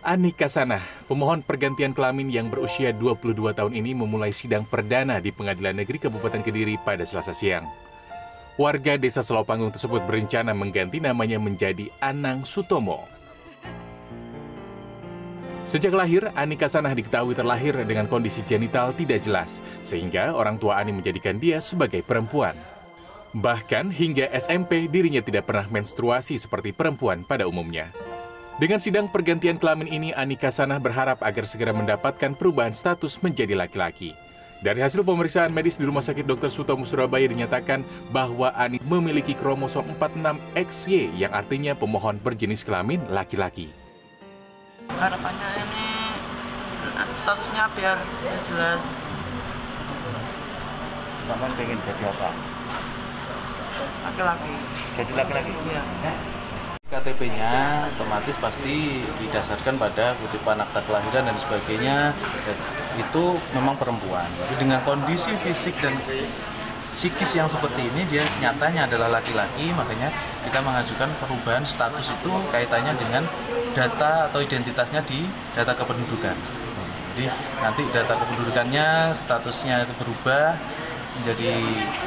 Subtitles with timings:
[0.00, 5.76] Anika Sanah, pemohon pergantian kelamin yang berusia 22 tahun ini memulai sidang perdana di Pengadilan
[5.76, 7.68] Negeri Kabupaten Kediri pada selasa siang.
[8.56, 13.04] Warga desa Selopanggung tersebut berencana mengganti namanya menjadi Anang Sutomo.
[15.68, 20.96] Sejak lahir, Anika Sanah diketahui terlahir dengan kondisi genital tidak jelas, sehingga orang tua Ani
[20.96, 22.56] menjadikan dia sebagai perempuan.
[23.30, 27.94] Bahkan hingga SMP dirinya tidak pernah menstruasi seperti perempuan pada umumnya.
[28.58, 34.18] Dengan sidang pergantian kelamin ini, Anika Sanah berharap agar segera mendapatkan perubahan status menjadi laki-laki.
[34.60, 36.52] Dari hasil pemeriksaan medis di Rumah Sakit Dr.
[36.52, 37.80] Sutomo Surabaya dinyatakan
[38.12, 43.72] bahwa Ani memiliki kromosom 46XY yang artinya pemohon berjenis kelamin laki-laki.
[44.92, 45.86] Harapannya ini
[47.24, 47.96] statusnya biar
[48.52, 48.80] jelas.
[51.30, 52.59] Kamu pengen jadi apa?
[54.04, 54.54] Laki-laki.
[54.98, 55.52] Jadi laki-laki?
[55.70, 55.82] Iya.
[56.90, 62.56] KTP-nya otomatis pasti didasarkan pada kutipan akta kelahiran dan sebagainya dan
[62.98, 64.26] itu memang perempuan.
[64.42, 65.94] Jadi dengan kondisi fisik dan
[66.90, 70.10] psikis yang seperti ini dia nyatanya adalah laki-laki makanya
[70.42, 73.22] kita mengajukan perubahan status itu kaitannya dengan
[73.70, 76.34] data atau identitasnya di data kependudukan.
[77.14, 77.26] Jadi
[77.62, 80.58] nanti data kependudukannya statusnya itu berubah
[81.20, 81.52] menjadi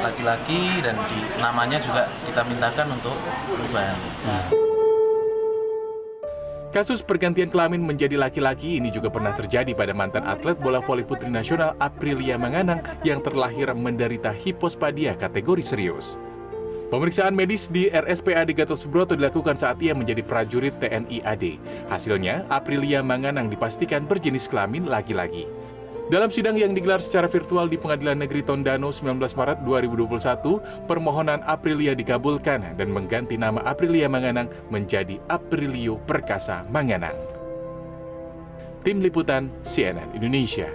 [0.02, 3.14] laki-laki dan di namanya juga kita mintakan untuk
[3.46, 3.98] perubahan.
[6.74, 11.30] Kasus pergantian kelamin menjadi laki-laki ini juga pernah terjadi pada mantan atlet bola voli putri
[11.30, 16.18] nasional Aprilia Manganang yang terlahir menderita hipospadia kategori serius.
[16.90, 21.44] Pemeriksaan medis di RSPAD Gatot Subroto dilakukan saat ia menjadi prajurit TNI AD.
[21.90, 25.63] Hasilnya, Aprilia Manganang dipastikan berjenis kelamin laki-laki.
[26.04, 31.96] Dalam sidang yang digelar secara virtual di Pengadilan Negeri Tondano 19 Maret 2021, permohonan Aprilia
[31.96, 37.16] dikabulkan dan mengganti nama Aprilia Manganang menjadi Aprilio Perkasa Manganang.
[38.84, 40.68] Tim Liputan CNN Indonesia